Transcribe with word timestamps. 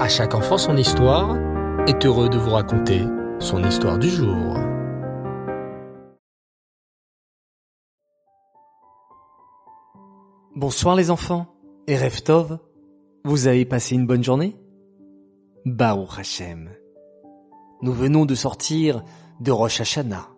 À 0.00 0.08
chaque 0.08 0.34
enfant 0.34 0.56
son 0.56 0.78
histoire 0.78 1.36
est 1.86 2.06
heureux 2.06 2.30
de 2.30 2.38
vous 2.38 2.52
raconter 2.52 3.02
son 3.38 3.62
histoire 3.62 3.98
du 3.98 4.08
jour. 4.08 4.56
Bonsoir 10.56 10.96
les 10.96 11.10
enfants 11.10 11.54
et 11.86 11.98
Reftov, 11.98 12.60
vous 13.26 13.46
avez 13.46 13.66
passé 13.66 13.94
une 13.94 14.06
bonne 14.06 14.24
journée? 14.24 14.56
Baruch 15.66 16.18
Hashem. 16.18 16.70
Nous 17.82 17.92
venons 17.92 18.24
de 18.24 18.34
sortir 18.34 19.04
de 19.40 19.52
Rosh 19.52 19.82
Hashanah, 19.82 20.30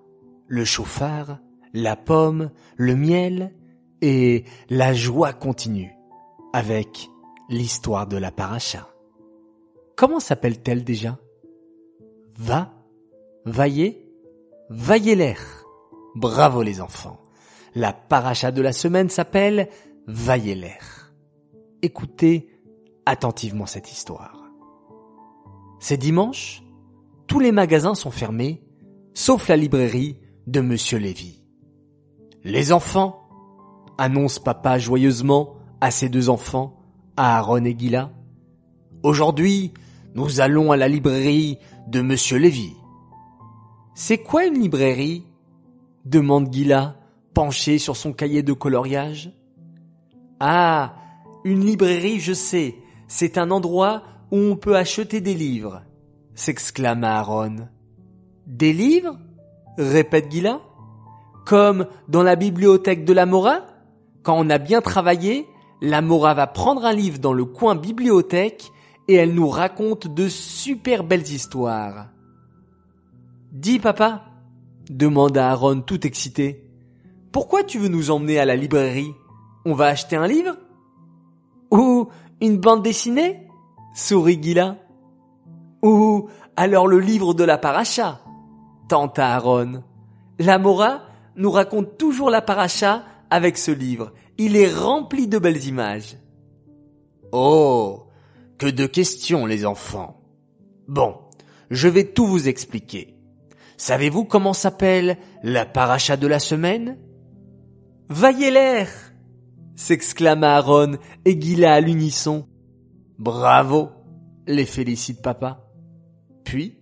le 0.48 0.64
chauffard, 0.64 1.38
la 1.72 1.94
pomme, 1.94 2.50
le 2.76 2.96
miel 2.96 3.54
et 4.00 4.42
la 4.70 4.92
joie 4.92 5.32
continue 5.32 5.94
avec 6.52 7.08
l'histoire 7.48 8.08
de 8.08 8.16
la 8.16 8.32
paracha. 8.32 8.88
Comment 10.02 10.18
s'appelle-t-elle 10.18 10.82
déjà? 10.82 11.16
Va, 12.36 12.74
vaillez, 13.44 14.04
vaillez 14.68 15.14
l'air. 15.14 15.38
Bravo 16.16 16.64
les 16.64 16.80
enfants. 16.80 17.20
La 17.76 17.92
paracha 17.92 18.50
de 18.50 18.60
la 18.62 18.72
semaine 18.72 19.10
s'appelle 19.10 19.68
Vaillez 20.08 20.56
l'air. 20.56 21.14
Écoutez 21.82 22.50
attentivement 23.06 23.66
cette 23.66 23.92
histoire. 23.92 24.42
C'est 25.78 25.98
dimanche, 25.98 26.64
tous 27.28 27.38
les 27.38 27.52
magasins 27.52 27.94
sont 27.94 28.10
fermés, 28.10 28.60
sauf 29.14 29.46
la 29.46 29.56
librairie 29.56 30.18
de 30.48 30.60
Monsieur 30.62 30.98
Lévy. 30.98 31.44
Les 32.42 32.72
enfants, 32.72 33.22
annonce 33.98 34.40
papa 34.40 34.80
joyeusement 34.80 35.58
à 35.80 35.92
ses 35.92 36.08
deux 36.08 36.28
enfants, 36.28 36.76
Aaron 37.16 37.64
et 37.64 37.78
Gila. 37.78 38.10
Aujourd'hui, 39.04 39.72
nous 40.14 40.40
allons 40.40 40.72
à 40.72 40.76
la 40.76 40.88
librairie 40.88 41.58
de 41.88 42.02
Monsieur 42.02 42.38
Lévy. 42.38 42.74
C'est 43.94 44.18
quoi 44.18 44.46
une 44.46 44.58
librairie? 44.58 45.24
demande 46.04 46.52
Gila, 46.52 46.96
penché 47.34 47.78
sur 47.78 47.96
son 47.96 48.12
cahier 48.12 48.42
de 48.42 48.52
coloriage. 48.52 49.32
Ah, 50.40 50.94
une 51.44 51.64
librairie, 51.64 52.18
je 52.18 52.32
sais, 52.32 52.76
c'est 53.06 53.38
un 53.38 53.50
endroit 53.50 54.02
où 54.30 54.36
on 54.36 54.56
peut 54.56 54.76
acheter 54.76 55.20
des 55.20 55.34
livres, 55.34 55.82
s'exclama 56.34 57.18
Aaron. 57.18 57.68
Des 58.46 58.72
livres? 58.72 59.18
répète 59.78 60.30
Gila. 60.30 60.60
Comme 61.46 61.86
dans 62.08 62.22
la 62.22 62.36
bibliothèque 62.36 63.04
de 63.04 63.12
la 63.12 63.26
Mora? 63.26 63.66
Quand 64.22 64.36
on 64.38 64.50
a 64.50 64.58
bien 64.58 64.80
travaillé, 64.80 65.46
la 65.80 66.00
Mora 66.00 66.34
va 66.34 66.46
prendre 66.46 66.84
un 66.84 66.92
livre 66.92 67.18
dans 67.18 67.32
le 67.32 67.44
coin 67.44 67.74
bibliothèque 67.74 68.70
et 69.12 69.16
elle 69.16 69.34
nous 69.34 69.48
raconte 69.48 70.08
de 70.08 70.26
super 70.26 71.04
belles 71.04 71.30
histoires. 71.30 72.08
Dis 73.52 73.78
papa, 73.78 74.24
demanda 74.88 75.50
Aaron 75.50 75.82
tout 75.82 76.06
excité. 76.06 76.66
Pourquoi 77.30 77.62
tu 77.62 77.78
veux 77.78 77.88
nous 77.88 78.10
emmener 78.10 78.38
à 78.38 78.46
la 78.46 78.56
librairie? 78.56 79.12
On 79.66 79.74
va 79.74 79.88
acheter 79.88 80.16
un 80.16 80.26
livre? 80.26 80.56
Ou 81.70 82.08
une 82.40 82.56
bande 82.56 82.82
dessinée? 82.82 83.46
sourit 83.94 84.42
Gila. 84.42 84.78
Ou 85.82 86.30
alors 86.56 86.86
le 86.86 86.98
livre 86.98 87.34
de 87.34 87.44
la 87.44 87.58
paracha 87.58 88.22
tenta 88.88 89.34
Aaron. 89.34 89.84
La 90.38 90.58
Mora 90.58 91.02
nous 91.36 91.50
raconte 91.50 91.98
toujours 91.98 92.30
la 92.30 92.40
paracha 92.40 93.04
avec 93.28 93.58
ce 93.58 93.72
livre. 93.72 94.12
Il 94.38 94.56
est 94.56 94.72
rempli 94.72 95.28
de 95.28 95.38
belles 95.38 95.66
images. 95.66 96.16
Oh, 97.30 98.01
que 98.62 98.68
de 98.68 98.86
questions 98.86 99.44
les 99.44 99.66
enfants. 99.66 100.20
Bon, 100.86 101.16
je 101.72 101.88
vais 101.88 102.04
tout 102.04 102.28
vous 102.28 102.46
expliquer. 102.46 103.16
Savez-vous 103.76 104.24
comment 104.24 104.52
s'appelle 104.52 105.18
la 105.42 105.66
paracha 105.66 106.16
de 106.16 106.28
la 106.28 106.38
semaine? 106.38 106.96
Vaillez 108.08 108.84
s'exclama 109.74 110.54
Aaron 110.58 110.92
et 111.24 111.40
Gila 111.40 111.74
à 111.74 111.80
l'unisson. 111.80 112.46
Bravo 113.18 113.90
les 114.46 114.64
félicite 114.64 115.22
papa. 115.22 115.66
Puis, 116.44 116.78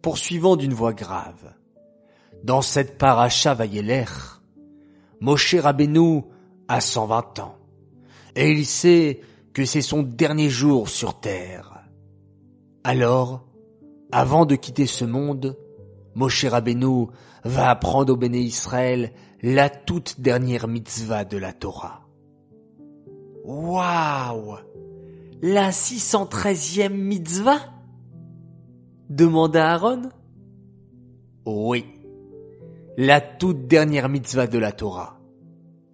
poursuivant 0.00 0.56
d'une 0.56 0.72
voix 0.72 0.94
grave. 0.94 1.52
Dans 2.42 2.62
cette 2.62 2.96
paracha 2.96 3.52
vaillez. 3.52 4.06
Moshe 5.20 5.56
Rabbeinu 5.56 6.22
a 6.68 6.80
120 6.80 7.38
ans. 7.40 7.58
Et 8.34 8.50
il 8.50 8.64
sait 8.64 9.20
que 9.52 9.64
c'est 9.64 9.82
son 9.82 10.02
dernier 10.02 10.48
jour 10.48 10.88
sur 10.88 11.18
terre. 11.20 11.84
Alors, 12.84 13.46
avant 14.12 14.46
de 14.46 14.54
quitter 14.54 14.86
ce 14.86 15.04
monde, 15.04 15.56
Moshe 16.14 16.44
Rabbeinu 16.44 17.06
va 17.44 17.70
apprendre 17.70 18.12
au 18.12 18.16
béné 18.16 18.38
Israël 18.40 19.12
la 19.42 19.70
toute 19.70 20.20
dernière 20.20 20.68
mitzvah 20.68 21.24
de 21.24 21.38
la 21.38 21.52
Torah. 21.52 22.06
Waouh 23.44 24.56
La 25.42 25.70
613e 25.70 26.92
mitzvah? 26.92 27.60
demanda 29.08 29.72
Aaron. 29.72 30.02
Oui, 31.46 31.86
la 32.96 33.20
toute 33.20 33.66
dernière 33.66 34.08
mitzvah 34.08 34.46
de 34.46 34.58
la 34.58 34.72
Torah. 34.72 35.18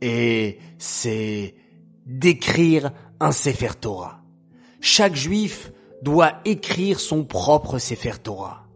Et 0.00 0.58
c'est 0.78 1.54
d'écrire 2.06 2.92
un 3.20 3.32
Sefer 3.32 3.74
Torah. 3.80 4.20
Chaque 4.80 5.14
juif 5.14 5.72
doit 6.02 6.34
écrire 6.44 7.00
son 7.00 7.24
propre 7.24 7.78
Sefer 7.78 8.18
Torah. 8.22 8.66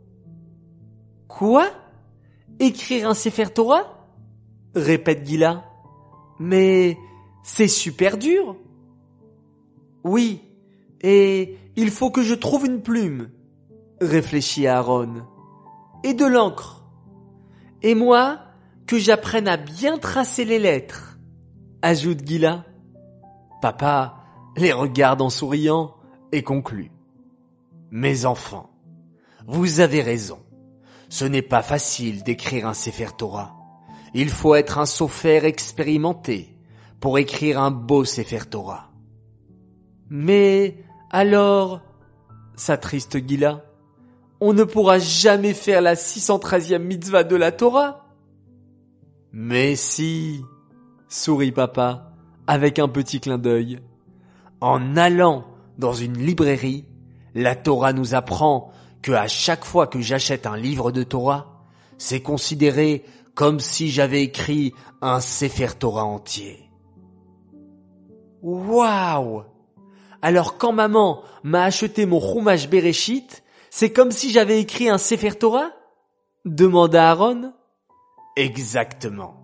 Quoi? 1.27 1.69
Écrire 2.59 3.09
un 3.09 3.15
Sefer 3.15 3.51
Torah? 3.55 4.07
Répète 4.75 5.27
Gila. 5.27 5.65
Mais 6.39 6.97
c'est 7.43 7.69
super 7.69 8.17
dur. 8.17 8.57
Oui, 10.05 10.41
et 11.01 11.59
il 11.77 11.91
faut 11.91 12.11
que 12.11 12.23
je 12.23 12.35
trouve 12.35 12.67
une 12.67 12.81
plume, 12.81 13.31
réfléchit 14.01 14.67
Aaron. 14.67 15.27
Et 16.05 16.15
de 16.15 16.25
l'encre. 16.25 16.85
Et 17.83 17.95
moi, 17.95 18.39
que 18.87 18.99
j'apprenne 18.99 19.49
à 19.49 19.57
bien 19.57 19.99
tracer 19.99 20.45
les 20.45 20.59
lettres, 20.59 21.19
ajoute 21.83 22.27
Gila. 22.27 22.65
Papa 23.61 24.18
les 24.59 24.73
regarde 24.73 25.23
en 25.23 25.31
souriant 25.31 25.95
et 26.33 26.43
conclut. 26.43 26.91
Mes 27.91 28.27
enfants, 28.27 28.71
vous 29.47 29.81
avez 29.81 30.03
raison. 30.03 30.41
Ce 31.09 31.25
n'est 31.25 31.43
pas 31.43 31.63
facile 31.63 32.23
d'écrire 32.23 32.67
un 32.67 32.75
Sefer 32.75 33.09
Torah. 33.17 33.57
Il 34.15 34.29
faut 34.29 34.55
être 34.55 34.79
un 34.79 34.87
sophère 34.87 35.45
expérimenté 35.45 36.55
pour 37.01 37.19
écrire 37.19 37.61
un 37.61 37.71
beau 37.71 38.05
Sefer 38.05 38.47
Torah. 38.51 38.91
Mais 40.11 40.77
alors, 41.11 41.81
s'attriste 42.57 43.27
Gila, 43.27 43.65
on 44.41 44.53
ne 44.53 44.65
pourra 44.65 44.99
jamais 44.99 45.55
faire 45.55 45.81
la 45.81 45.95
613e 45.95 46.79
mitzvah 46.79 47.25
de 47.25 47.37
la 47.37 47.53
Torah. 47.53 48.07
Mais 49.33 49.77
si, 49.77 50.43
sourit 51.09 51.53
papa, 51.53 52.13
avec 52.47 52.79
un 52.79 52.89
petit 52.89 53.21
clin 53.21 53.39
d'œil. 53.39 53.81
En 54.61 54.97
allant 54.97 55.45
dans 55.79 55.93
une 55.93 56.19
librairie, 56.19 56.85
la 57.35 57.55
Torah 57.55 57.93
nous 57.93 58.15
apprend 58.15 58.73
que 59.03 59.13
à 59.13 59.29
chaque 59.29 59.65
fois 59.65 59.87
que 59.87 60.01
j'achète 60.01 60.47
un 60.47 60.57
livre 60.57 60.91
de 60.91 61.05
Torah, 61.05 61.63
c'est 61.99 62.21
considéré 62.21 63.05
comme 63.35 63.61
si 63.61 63.89
j'avais 63.91 64.23
écrit 64.23 64.75
un 65.01 65.21
Sefer 65.21 65.69
Torah 65.79 66.05
entier. 66.05 66.69
Waouh! 68.43 69.45
Alors 70.23 70.59
quand 70.59 70.73
maman 70.73 71.23
m'a 71.45 71.63
acheté 71.63 72.07
mon 72.07 72.21
Chumash 72.21 72.69
Bereshit, 72.69 73.45
c'est 73.71 73.93
comme 73.93 74.11
si 74.11 74.31
j'avais 74.31 74.61
écrit 74.61 74.89
un 74.89 74.99
Sefer 74.99 75.37
Torah? 75.39 75.71
demanda 76.45 77.11
Aaron. 77.11 77.53
Exactement. 78.37 79.37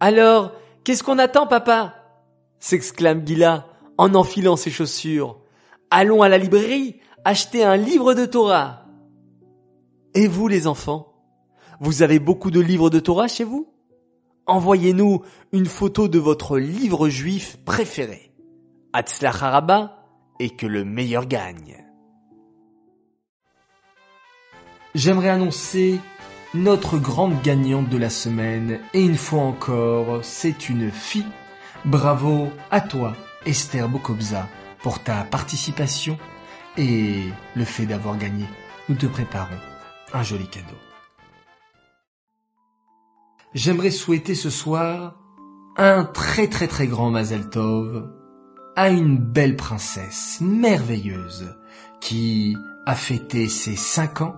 Alors, 0.00 0.52
qu'est-ce 0.82 1.02
qu'on 1.02 1.18
attend, 1.18 1.46
papa? 1.46 1.94
s'exclame 2.58 3.26
Gila 3.26 3.66
en 3.98 4.14
enfilant 4.14 4.56
ses 4.56 4.70
chaussures. 4.70 5.38
Allons 5.90 6.22
à 6.22 6.28
la 6.28 6.38
librairie 6.38 7.00
acheter 7.24 7.64
un 7.64 7.76
livre 7.76 8.14
de 8.14 8.26
Torah. 8.26 8.86
Et 10.14 10.26
vous, 10.26 10.48
les 10.48 10.66
enfants? 10.66 11.12
Vous 11.80 12.02
avez 12.02 12.18
beaucoup 12.18 12.50
de 12.50 12.60
livres 12.60 12.90
de 12.90 13.00
Torah 13.00 13.28
chez 13.28 13.44
vous? 13.44 13.68
Envoyez-nous 14.46 15.22
une 15.52 15.66
photo 15.66 16.08
de 16.08 16.18
votre 16.18 16.58
livre 16.58 17.08
juif 17.08 17.58
préféré. 17.64 18.32
Haraba 18.92 20.04
et 20.38 20.50
que 20.50 20.66
le 20.66 20.84
meilleur 20.84 21.26
gagne. 21.26 21.84
J'aimerais 24.94 25.30
annoncer 25.30 25.98
notre 26.54 26.98
grande 26.98 27.40
gagnante 27.42 27.88
de 27.88 27.98
la 27.98 28.10
semaine 28.10 28.78
et 28.92 29.02
une 29.02 29.16
fois 29.16 29.42
encore, 29.42 30.20
c'est 30.22 30.68
une 30.68 30.90
fille. 30.92 31.26
Bravo 31.84 32.48
à 32.70 32.80
toi, 32.80 33.16
Esther 33.46 33.88
Bokobza, 33.88 34.48
pour 34.82 35.02
ta 35.02 35.24
participation 35.24 36.18
Et 36.76 37.24
le 37.54 37.64
fait 37.64 37.86
d'avoir 37.86 38.16
gagné, 38.16 38.44
nous 38.88 38.96
te 38.96 39.06
préparons 39.06 39.58
un 40.12 40.22
joli 40.22 40.46
cadeau. 40.48 40.76
J'aimerais 43.54 43.90
souhaiter 43.90 44.34
ce 44.34 44.50
soir 44.50 45.16
un 45.76 46.04
très 46.04 46.48
très 46.48 46.66
très 46.68 46.86
grand 46.86 47.10
Mazel 47.10 47.50
Tov 47.50 48.10
à 48.76 48.90
une 48.90 49.18
belle 49.18 49.56
princesse 49.56 50.38
merveilleuse 50.40 51.56
qui 52.00 52.56
a 52.86 52.94
fêté 52.94 53.48
ses 53.48 53.76
cinq 53.76 54.20
ans. 54.20 54.36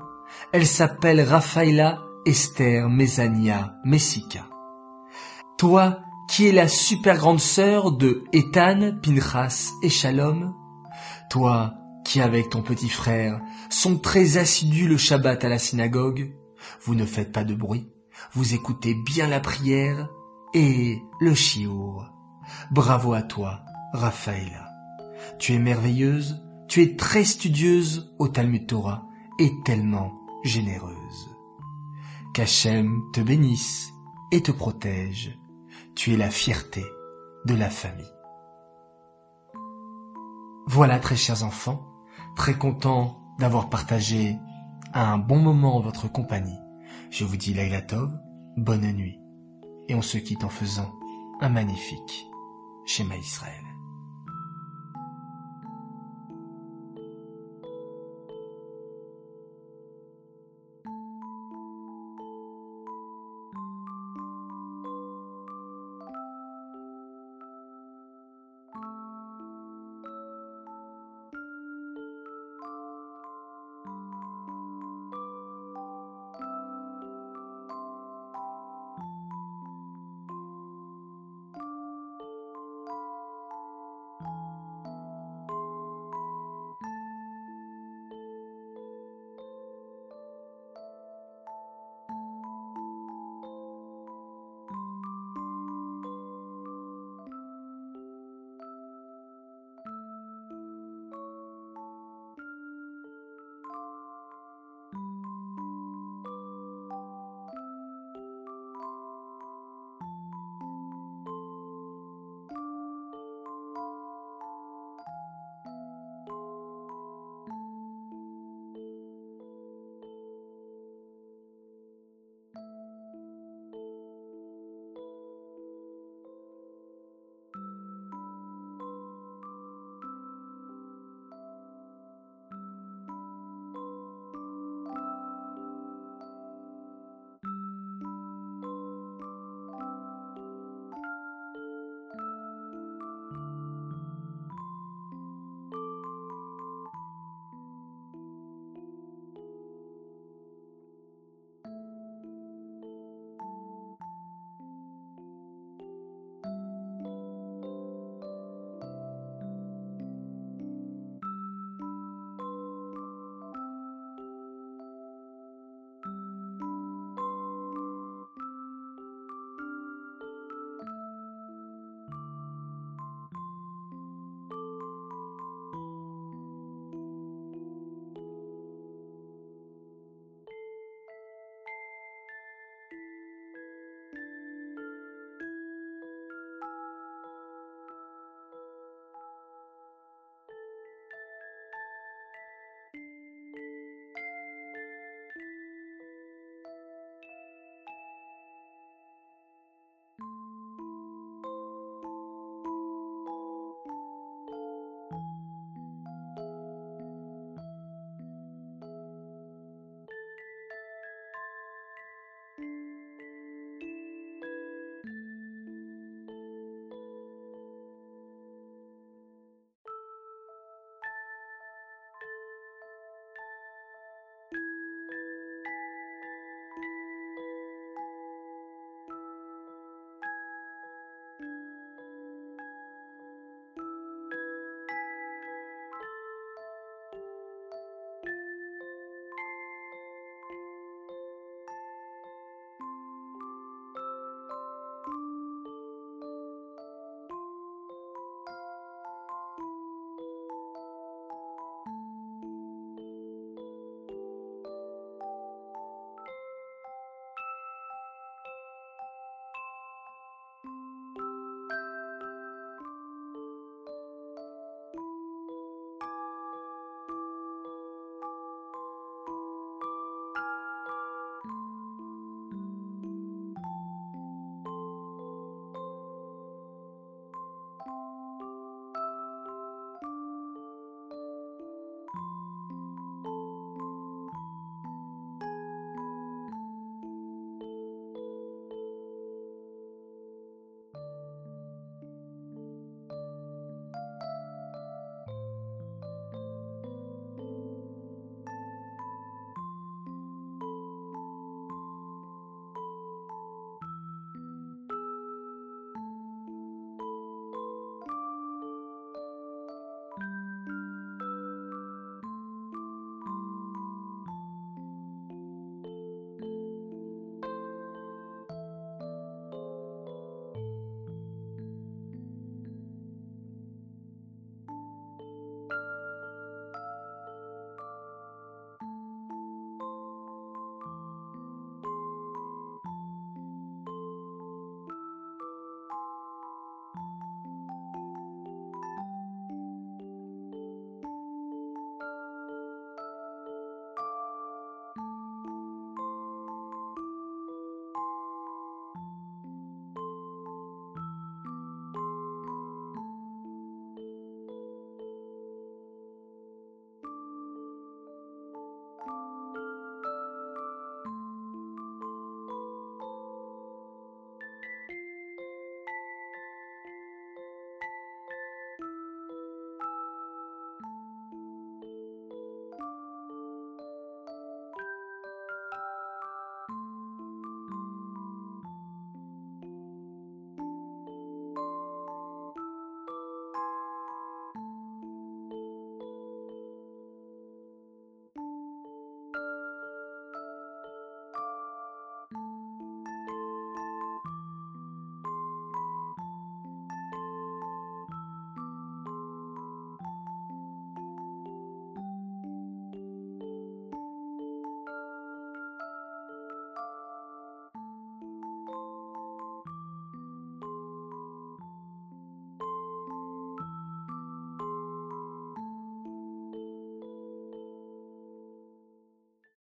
Elle 0.52 0.66
s'appelle 0.66 1.22
Rafaela 1.22 2.02
Esther 2.26 2.88
Mesania 2.88 3.74
Messica. 3.84 4.46
Toi 5.56 6.00
qui 6.28 6.46
es 6.46 6.52
la 6.52 6.68
super 6.68 7.16
grande 7.16 7.40
sœur 7.40 7.92
de 7.92 8.24
Ethan, 8.32 8.92
Pinchas 9.02 9.72
et 9.82 9.90
Shalom. 9.90 10.54
Toi 11.30 11.74
qui 12.04 12.20
avec 12.20 12.50
ton 12.50 12.62
petit 12.62 12.88
frère 12.88 13.40
sont 13.68 13.98
très 13.98 14.36
assidus 14.36 14.86
le 14.86 14.96
Shabbat 14.96 15.44
à 15.44 15.48
la 15.48 15.58
synagogue. 15.58 16.32
Vous 16.84 16.94
ne 16.94 17.04
faites 17.04 17.32
pas 17.32 17.44
de 17.44 17.54
bruit. 17.54 17.88
Vous 18.32 18.54
écoutez 18.54 18.94
bien 18.94 19.26
la 19.26 19.40
prière 19.40 20.08
et 20.54 21.02
le 21.20 21.34
chiour. 21.34 22.06
Bravo 22.70 23.12
à 23.12 23.22
toi, 23.22 23.64
Raphaëla. 23.92 24.70
Tu 25.38 25.54
es 25.54 25.58
merveilleuse, 25.58 26.42
tu 26.68 26.82
es 26.82 26.96
très 26.96 27.24
studieuse 27.24 28.14
au 28.18 28.28
Talmud 28.28 28.66
Torah 28.66 29.06
et 29.38 29.52
tellement 29.64 30.12
généreuse. 30.44 31.30
Qu'Hachem 32.34 33.02
te 33.12 33.20
bénisse 33.20 33.92
et 34.32 34.42
te 34.42 34.52
protège. 34.52 35.36
Tu 35.96 36.12
es 36.12 36.16
la 36.18 36.30
fierté 36.30 36.84
de 37.46 37.54
la 37.54 37.70
famille. 37.70 38.12
Voilà, 40.66 40.98
très 40.98 41.16
chers 41.16 41.42
enfants, 41.42 41.86
très 42.36 42.52
content 42.52 43.18
d'avoir 43.38 43.70
partagé 43.70 44.36
un 44.92 45.16
bon 45.16 45.38
moment 45.38 45.76
en 45.76 45.80
votre 45.80 46.06
compagnie. 46.06 46.58
Je 47.10 47.24
vous 47.24 47.38
dis 47.38 47.54
Laila 47.54 47.80
Tov, 47.80 48.12
bonne 48.58 48.92
nuit, 48.92 49.18
et 49.88 49.94
on 49.94 50.02
se 50.02 50.18
quitte 50.18 50.44
en 50.44 50.50
faisant 50.50 50.92
un 51.40 51.48
magnifique 51.48 52.26
schéma 52.84 53.16
Israël. 53.16 53.65